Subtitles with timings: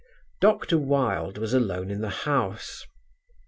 [0.39, 0.79] Dr.
[0.79, 2.87] Wilde was alone in the house.